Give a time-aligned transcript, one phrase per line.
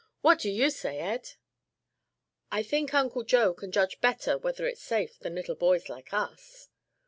[0.21, 1.33] What do you say, Ed?"
[2.51, 6.69] "I think Uncle Joe can judge better whether it's safe than little boys like us."